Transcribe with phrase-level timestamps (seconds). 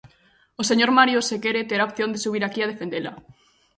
[0.61, 3.11] O señor Mario, se quere, terá opción de subir aquí a defendela.